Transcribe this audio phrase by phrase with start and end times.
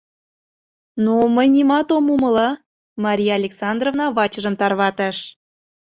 [1.05, 2.49] —Но мый нимат ом умыло,—
[3.05, 5.17] Мария Александровна вачыжым тарватыш.